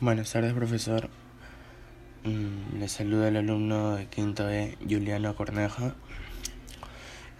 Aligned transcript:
Buenas 0.00 0.30
tardes, 0.30 0.52
profesor. 0.52 1.10
Mm, 2.22 2.78
le 2.78 2.86
saluda 2.86 3.26
el 3.26 3.36
alumno 3.36 3.96
de 3.96 4.06
quinto 4.06 4.48
E, 4.48 4.78
Juliano 4.88 5.34
Corneja, 5.34 5.96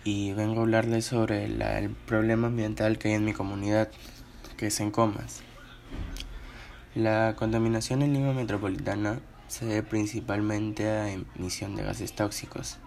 y 0.02 0.32
vengo 0.32 0.58
a 0.58 0.62
hablarle 0.62 1.00
sobre 1.02 1.44
el 1.44 1.90
problema 2.08 2.48
ambiental 2.48 2.98
que 2.98 3.10
hay 3.10 3.14
en 3.14 3.24
mi 3.24 3.32
comunidad, 3.32 3.90
que 4.56 4.66
es 4.66 4.80
en 4.80 4.90
Comas. 4.90 5.42
La 6.96 7.36
contaminación 7.36 8.02
en 8.02 8.12
Lima 8.12 8.32
Metropolitana 8.32 9.21
se 9.47 9.65
debe 9.65 9.85
principalmente 9.85 10.88
a 10.88 11.13
emisión 11.13 11.77
de 11.77 11.85
gases 11.85 12.13
tóxicos 12.13 12.79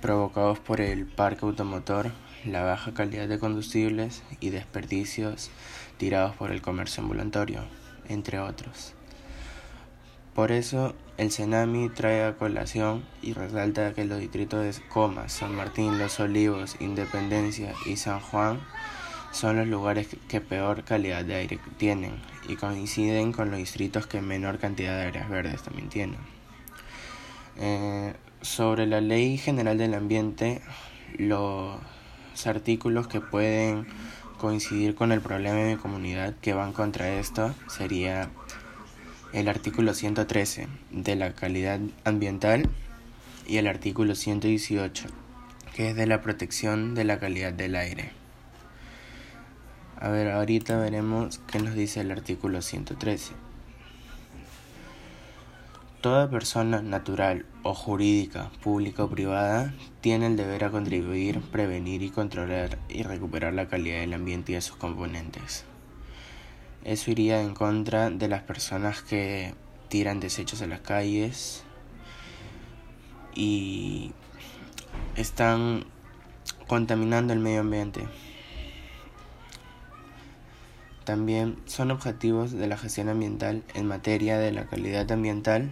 provocados 0.00 0.60
por 0.60 0.80
el 0.80 1.06
parque 1.06 1.46
automotor, 1.46 2.12
la 2.44 2.62
baja 2.62 2.94
calidad 2.94 3.26
de 3.26 3.40
combustibles 3.40 4.22
y 4.38 4.50
desperdicios 4.50 5.50
tirados 5.98 6.36
por 6.36 6.52
el 6.52 6.62
comercio 6.62 7.02
ambulatorio, 7.02 7.64
entre 8.08 8.38
otros. 8.38 8.94
Por 10.34 10.52
eso, 10.52 10.94
el 11.16 11.30
Senami 11.30 11.88
trae 11.88 12.24
a 12.24 12.36
colación 12.36 13.04
y 13.20 13.32
resalta 13.32 13.92
que 13.94 14.04
los 14.04 14.20
distritos 14.20 14.62
de 14.62 14.82
Comas, 14.88 15.32
San 15.32 15.54
Martín, 15.54 15.98
Los 15.98 16.20
Olivos, 16.20 16.76
Independencia 16.80 17.74
y 17.84 17.96
San 17.96 18.20
Juan 18.20 18.60
son 19.32 19.56
los 19.56 19.66
lugares 19.66 20.08
que 20.28 20.40
peor 20.40 20.84
calidad 20.84 21.24
de 21.24 21.34
aire 21.34 21.58
tienen 21.76 22.14
y 22.48 22.56
coinciden 22.56 23.32
con 23.32 23.50
los 23.50 23.58
distritos 23.58 24.06
que 24.06 24.20
menor 24.20 24.58
cantidad 24.58 24.96
de 24.96 25.06
áreas 25.08 25.28
verdes 25.28 25.62
también 25.62 25.88
tienen. 25.88 26.18
Eh, 27.56 28.14
sobre 28.40 28.86
la 28.86 29.00
Ley 29.00 29.36
General 29.36 29.76
del 29.76 29.94
Ambiente, 29.94 30.62
los 31.18 31.78
artículos 32.46 33.08
que 33.08 33.20
pueden 33.20 33.86
coincidir 34.38 34.94
con 34.94 35.12
el 35.12 35.20
problema 35.20 35.56
de 35.56 35.74
mi 35.74 35.80
comunidad 35.80 36.34
que 36.40 36.54
van 36.54 36.72
contra 36.72 37.12
esto 37.14 37.54
sería 37.68 38.30
el 39.32 39.48
artículo 39.48 39.94
113 39.94 40.68
de 40.90 41.16
la 41.16 41.34
calidad 41.34 41.80
ambiental 42.04 42.68
y 43.46 43.58
el 43.58 43.66
artículo 43.66 44.14
118 44.14 45.06
que 45.74 45.90
es 45.90 45.96
de 45.96 46.06
la 46.06 46.20
protección 46.20 46.94
de 46.94 47.04
la 47.04 47.18
calidad 47.18 47.52
del 47.52 47.76
aire. 47.76 48.10
A 49.96 50.08
ver, 50.08 50.30
ahorita 50.30 50.78
veremos 50.78 51.40
qué 51.46 51.58
nos 51.58 51.74
dice 51.74 52.00
el 52.00 52.10
artículo 52.10 52.62
113. 52.62 53.34
Toda 56.00 56.30
persona 56.30 56.80
natural 56.80 57.44
o 57.62 57.74
jurídica, 57.74 58.50
pública 58.62 59.04
o 59.04 59.10
privada, 59.10 59.74
tiene 60.00 60.26
el 60.26 60.36
deber 60.36 60.64
a 60.64 60.70
contribuir, 60.70 61.40
prevenir 61.40 62.02
y 62.02 62.10
controlar 62.10 62.78
y 62.88 63.02
recuperar 63.02 63.52
la 63.52 63.68
calidad 63.68 64.00
del 64.00 64.14
ambiente 64.14 64.52
y 64.52 64.54
de 64.54 64.62
sus 64.62 64.76
componentes. 64.76 65.64
Eso 66.84 67.10
iría 67.10 67.42
en 67.42 67.54
contra 67.54 68.08
de 68.10 68.28
las 68.28 68.42
personas 68.42 69.02
que 69.02 69.54
tiran 69.88 70.18
desechos 70.18 70.62
a 70.62 70.66
las 70.66 70.80
calles 70.80 71.62
y 73.34 74.12
están 75.14 75.84
contaminando 76.66 77.34
el 77.34 77.38
medio 77.38 77.60
ambiente. 77.60 78.08
También 81.04 81.58
son 81.66 81.90
objetivos 81.90 82.52
de 82.52 82.66
la 82.66 82.78
gestión 82.78 83.08
ambiental 83.08 83.62
en 83.74 83.86
materia 83.86 84.38
de 84.38 84.52
la 84.52 84.66
calidad 84.66 85.10
ambiental 85.12 85.70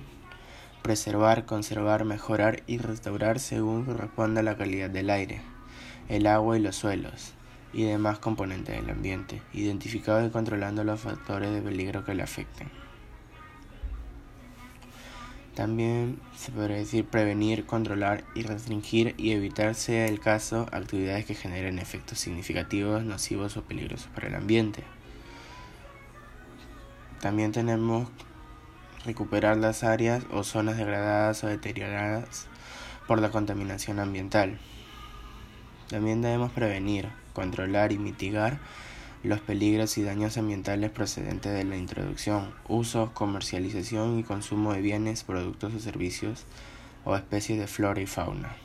preservar, 0.83 1.45
conservar, 1.45 2.05
mejorar 2.05 2.63
y 2.67 2.79
restaurar 2.79 3.41
según 3.41 3.85
corresponda 3.85 4.43
la 4.43 4.57
calidad 4.57 4.91
del 4.91 5.11
aire, 5.11 5.43
el 6.09 6.27
agua 6.27 6.57
y 6.57 6.61
los 6.61 6.77
suelos 6.77 7.35
y 7.73 7.85
demás 7.85 8.19
componentes 8.19 8.77
del 8.77 8.91
ambiente, 8.91 9.43
identificando 9.53 10.27
y 10.27 10.31
controlando 10.31 10.85
los 10.85 11.01
factores 11.01 11.53
de 11.53 11.63
peligro 11.63 12.05
que 12.05 12.15
le 12.15 12.23
afecten. 12.23 12.71
También 15.55 16.21
se 16.37 16.53
podría 16.53 16.77
decir 16.77 17.05
prevenir, 17.05 17.67
controlar 17.67 18.23
y 18.37 18.43
restringir 18.43 19.15
y 19.19 19.33
evitar, 19.33 19.75
sea 19.75 20.07
el 20.07 20.21
caso, 20.21 20.69
actividades 20.71 21.27
que 21.27 21.35
generen 21.35 21.81
efectos 21.81 22.21
significativos, 22.21 23.03
nocivos 23.03 23.57
o 23.57 23.63
peligrosos 23.63 24.09
para 24.15 24.29
el 24.29 24.37
ambiente. 24.37 24.85
También 27.21 27.51
tenemos 27.51 28.09
recuperar 29.05 29.57
las 29.57 29.83
áreas 29.83 30.25
o 30.31 30.45
zonas 30.45 30.77
degradadas 30.77 31.43
o 31.43 31.49
deterioradas 31.49 32.47
por 33.09 33.21
la 33.21 33.31
contaminación 33.31 33.99
ambiental. 33.99 34.59
También 35.89 36.23
debemos 36.23 36.53
prevenir, 36.53 37.09
controlar 37.39 37.93
y 37.93 37.99
mitigar 37.99 38.59
los 39.23 39.39
peligros 39.39 39.97
y 39.97 40.03
daños 40.03 40.37
ambientales 40.39 40.91
procedentes 40.91 41.55
de 41.55 41.63
la 41.63 41.77
introducción, 41.77 42.53
uso, 42.67 43.13
comercialización 43.15 44.19
y 44.19 44.25
consumo 44.25 44.73
de 44.73 44.81
bienes, 44.81 45.23
productos 45.23 45.73
o 45.73 45.79
servicios 45.79 46.47
o 47.05 47.15
especies 47.15 47.61
de 47.61 47.69
flora 47.69 48.01
y 48.01 48.07
fauna. 48.07 48.57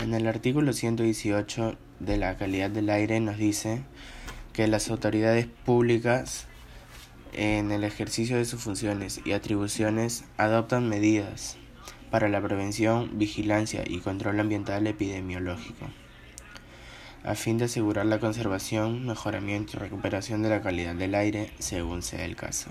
En 0.00 0.12
el 0.12 0.26
artículo 0.26 0.72
118 0.72 1.76
de 2.00 2.16
la 2.16 2.36
calidad 2.36 2.70
del 2.70 2.90
aire 2.90 3.20
nos 3.20 3.38
dice 3.38 3.84
que 4.52 4.66
las 4.66 4.90
autoridades 4.90 5.46
públicas 5.46 6.48
en 7.32 7.70
el 7.70 7.84
ejercicio 7.84 8.36
de 8.38 8.44
sus 8.44 8.60
funciones 8.60 9.20
y 9.24 9.34
atribuciones 9.34 10.24
adoptan 10.36 10.88
medidas 10.88 11.58
para 12.12 12.28
la 12.28 12.42
prevención, 12.42 13.18
vigilancia 13.18 13.84
y 13.86 14.00
control 14.00 14.38
ambiental 14.38 14.86
epidemiológico, 14.86 15.86
a 17.24 17.34
fin 17.34 17.56
de 17.56 17.64
asegurar 17.64 18.04
la 18.04 18.20
conservación, 18.20 19.06
mejoramiento 19.06 19.72
y 19.72 19.80
recuperación 19.80 20.42
de 20.42 20.50
la 20.50 20.60
calidad 20.60 20.94
del 20.94 21.14
aire 21.14 21.50
según 21.58 22.02
sea 22.02 22.26
el 22.26 22.36
caso, 22.36 22.70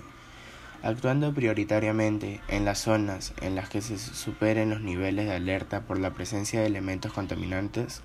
actuando 0.84 1.34
prioritariamente 1.34 2.40
en 2.46 2.64
las 2.64 2.78
zonas 2.78 3.34
en 3.40 3.56
las 3.56 3.68
que 3.68 3.82
se 3.82 3.98
superen 3.98 4.70
los 4.70 4.80
niveles 4.80 5.26
de 5.26 5.34
alerta 5.34 5.80
por 5.80 5.98
la 5.98 6.12
presencia 6.12 6.60
de 6.60 6.66
elementos 6.66 7.12
contaminantes, 7.12 8.00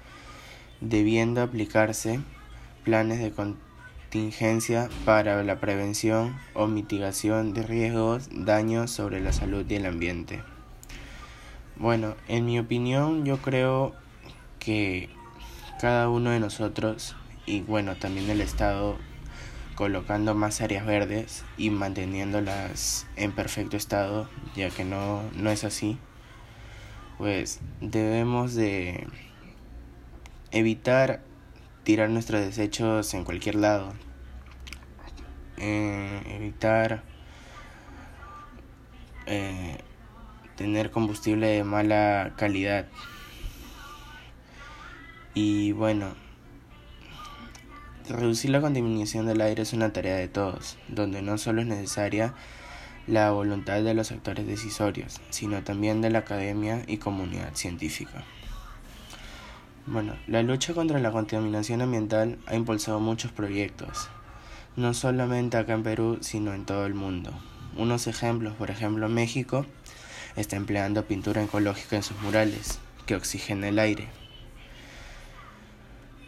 debiendo 0.81 1.43
aplicarse 1.43 2.19
planes 2.83 3.19
de 3.19 3.31
contingencia 3.31 4.89
para 5.05 5.43
la 5.43 5.59
prevención 5.59 6.35
o 6.55 6.65
mitigación 6.65 7.53
de 7.53 7.61
riesgos, 7.61 8.27
daños 8.31 8.89
sobre 8.89 9.21
la 9.21 9.33
salud 9.33 9.63
y 9.69 9.75
el 9.75 9.85
ambiente. 9.85 10.41
Bueno, 11.79 12.15
en 12.27 12.45
mi 12.45 12.57
opinión 12.57 13.23
yo 13.23 13.37
creo 13.37 13.93
que 14.57 15.09
cada 15.79 16.09
uno 16.09 16.31
de 16.31 16.39
nosotros 16.39 17.15
y 17.45 17.61
bueno, 17.61 17.95
también 17.95 18.27
el 18.31 18.41
Estado 18.41 18.97
colocando 19.75 20.33
más 20.33 20.59
áreas 20.61 20.87
verdes 20.87 21.45
y 21.55 21.69
manteniéndolas 21.69 23.05
en 23.15 23.31
perfecto 23.31 23.77
estado, 23.77 24.27
ya 24.55 24.71
que 24.71 24.85
no, 24.85 25.21
no 25.35 25.51
es 25.51 25.63
así, 25.63 25.99
pues 27.19 27.59
debemos 27.79 28.55
de 28.55 29.07
evitar 30.49 31.21
tirar 31.83 32.09
nuestros 32.09 32.41
desechos 32.41 33.13
en 33.13 33.23
cualquier 33.23 33.53
lado. 33.53 33.93
Eh, 35.57 36.23
evitar 36.25 37.03
eh, 39.27 39.77
tener 40.57 40.91
combustible 40.91 41.47
de 41.47 41.63
mala 41.63 42.33
calidad. 42.35 42.87
Y 45.33 45.71
bueno, 45.71 46.15
reducir 48.09 48.49
la 48.49 48.59
contaminación 48.59 49.27
del 49.27 49.39
aire 49.39 49.61
es 49.61 49.71
una 49.71 49.93
tarea 49.93 50.15
de 50.15 50.27
todos, 50.27 50.77
donde 50.89 51.21
no 51.21 51.37
solo 51.37 51.61
es 51.61 51.67
necesaria 51.67 52.33
la 53.05 53.31
voluntad 53.31 53.81
de 53.83 53.93
los 53.93 54.11
actores 54.11 54.45
decisorios, 54.47 55.21
sino 55.29 55.63
también 55.63 56.01
de 56.01 56.09
la 56.09 56.19
academia 56.19 56.83
y 56.87 56.97
comunidad 56.97 57.53
científica. 57.53 58.25
Bueno, 59.85 60.15
la 60.27 60.43
lucha 60.43 60.73
contra 60.73 60.99
la 60.99 61.11
contaminación 61.11 61.81
ambiental 61.81 62.39
ha 62.47 62.55
impulsado 62.55 62.99
muchos 62.99 63.31
proyectos, 63.31 64.09
no 64.75 64.93
solamente 64.93 65.55
acá 65.55 65.73
en 65.73 65.83
Perú, 65.83 66.17
sino 66.21 66.53
en 66.53 66.65
todo 66.65 66.85
el 66.85 66.95
mundo. 66.95 67.31
Unos 67.77 68.07
ejemplos, 68.07 68.55
por 68.55 68.71
ejemplo, 68.71 69.07
México 69.07 69.65
está 70.37 70.55
empleando 70.55 71.05
pintura 71.05 71.43
ecológica 71.43 71.95
en 71.97 72.03
sus 72.03 72.17
murales, 72.21 72.79
que 73.05 73.15
oxigena 73.15 73.67
el 73.67 73.79
aire. 73.79 74.07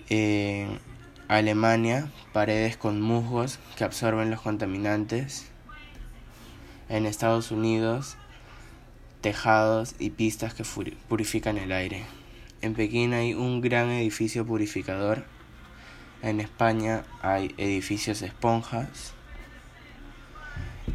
En 0.10 0.80
Alemania, 1.28 2.12
paredes 2.34 2.76
con 2.76 3.00
musgos 3.00 3.60
que 3.78 3.84
absorben 3.84 4.32
los 4.32 4.42
contaminantes. 4.42 5.46
En 6.90 7.06
Estados 7.06 7.52
Unidos, 7.52 8.18
tejados 9.22 9.96
y 10.00 10.10
pistas 10.10 10.56
que 10.56 10.64
purifican 11.08 11.60
el 11.60 11.72
aire. 11.72 12.04
En 12.62 12.74
Pekín 12.74 13.14
hay 13.14 13.36
un 13.36 13.62
gran 13.62 13.92
edificio 13.92 14.44
purificador. 14.44 15.24
En 16.24 16.42
España 16.42 17.04
hay 17.22 17.54
edificios 17.58 18.24
esponjas. 18.24 19.14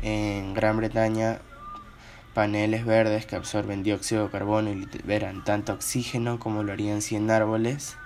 En 0.02 0.52
Gran 0.52 0.76
Bretaña 0.76 1.38
paneles 2.34 2.84
verdes 2.84 3.26
que 3.26 3.36
absorben 3.36 3.84
dióxido 3.84 4.25
de 4.25 4.31
carbono 4.31 4.70
y 4.70 4.75
liberan 4.75 5.44
tanto 5.44 5.72
oxígeno 5.72 6.40
como 6.40 6.64
lo 6.64 6.72
harían 6.72 7.00
100 7.00 7.31
árboles, 7.31 7.96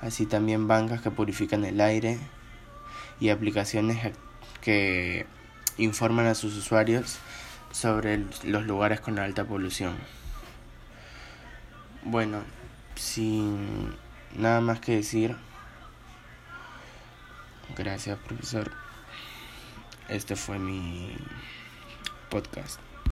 así 0.00 0.24
también 0.26 0.66
bancas 0.66 1.02
que 1.02 1.10
purifican 1.10 1.64
el 1.64 1.80
aire 1.80 2.18
y 3.20 3.28
aplicaciones 3.28 4.12
que 4.62 5.26
informan 5.76 6.26
a 6.26 6.34
sus 6.34 6.56
usuarios 6.56 7.18
sobre 7.72 8.24
los 8.44 8.64
lugares 8.64 9.00
con 9.00 9.18
alta 9.18 9.44
polución. 9.44 9.94
Bueno, 12.04 12.42
sin 12.94 13.94
nada 14.36 14.60
más 14.60 14.80
que 14.80 14.96
decir, 14.96 15.36
gracias 17.76 18.18
profesor. 18.18 18.70
Este 20.08 20.36
fue 20.36 20.58
mi 20.58 21.16
podcast. 22.30 22.78